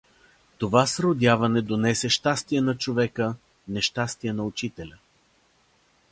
Това 0.57 0.85
сродяване 0.87 1.61
донесе 1.61 2.09
щастие 2.09 2.61
на 2.61 2.77
човека, 2.77 3.35
нещастие 3.67 4.33
на 4.33 4.43
учителя. 4.45 4.97